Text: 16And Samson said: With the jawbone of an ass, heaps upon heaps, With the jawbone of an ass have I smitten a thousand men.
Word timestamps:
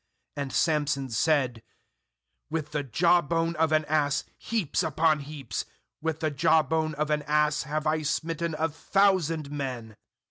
16And 0.35 0.51
Samson 0.51 1.09
said: 1.11 1.61
With 2.49 2.71
the 2.71 2.81
jawbone 2.81 3.55
of 3.57 3.71
an 3.71 3.85
ass, 3.85 4.23
heaps 4.35 4.81
upon 4.81 5.19
heaps, 5.19 5.63
With 6.01 6.21
the 6.21 6.31
jawbone 6.31 6.95
of 6.95 7.11
an 7.11 7.21
ass 7.27 7.61
have 7.69 7.85
I 7.85 8.01
smitten 8.01 8.55
a 8.57 8.67
thousand 8.69 9.51
men. 9.51 9.95